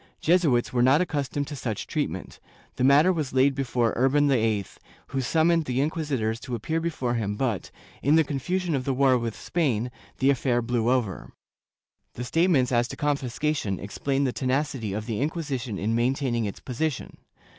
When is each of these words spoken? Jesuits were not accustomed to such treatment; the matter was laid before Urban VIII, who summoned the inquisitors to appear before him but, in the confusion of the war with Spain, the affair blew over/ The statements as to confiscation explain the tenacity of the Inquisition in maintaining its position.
Jesuits 0.19 0.73
were 0.73 0.81
not 0.81 0.99
accustomed 0.99 1.45
to 1.45 1.55
such 1.55 1.85
treatment; 1.85 2.39
the 2.75 2.83
matter 2.83 3.13
was 3.13 3.33
laid 3.33 3.53
before 3.53 3.93
Urban 3.95 4.27
VIII, 4.29 4.65
who 5.09 5.21
summoned 5.21 5.65
the 5.65 5.79
inquisitors 5.79 6.39
to 6.39 6.55
appear 6.55 6.79
before 6.79 7.13
him 7.13 7.35
but, 7.35 7.69
in 8.01 8.15
the 8.15 8.23
confusion 8.23 8.73
of 8.73 8.83
the 8.83 8.95
war 8.95 9.15
with 9.15 9.35
Spain, 9.39 9.91
the 10.17 10.31
affair 10.31 10.59
blew 10.63 10.89
over/ 10.89 11.31
The 12.15 12.23
statements 12.23 12.71
as 12.71 12.87
to 12.87 12.95
confiscation 12.95 13.79
explain 13.79 14.23
the 14.23 14.33
tenacity 14.33 14.91
of 14.91 15.05
the 15.05 15.21
Inquisition 15.21 15.77
in 15.77 15.93
maintaining 15.93 16.45
its 16.45 16.61
position. 16.61 17.17